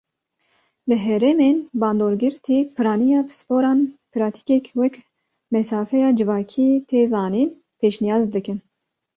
Li 0.87 0.97
herêmên 1.05 1.57
bandorgirtî, 1.79 2.57
piraniya 2.75 3.21
pisporan 3.27 3.79
pratîkek 4.11 4.65
wek 4.79 4.95
mesafeya 5.55 6.09
civakî 6.17 6.67
tê 6.89 7.01
zanîn 7.11 7.49
pêşniyaz 7.79 8.25
dikin. 8.33 8.57